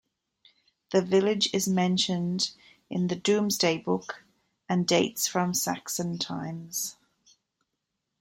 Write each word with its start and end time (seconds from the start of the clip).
The 0.89 1.03
village 1.03 1.51
is 1.53 1.67
mentioned 1.67 2.53
in 2.89 3.05
the 3.05 3.15
"Domesday 3.15 3.77
Book" 3.77 4.23
and 4.67 4.87
dates 4.87 5.27
from 5.27 5.53
Saxon 5.53 6.17
times. 6.17 6.95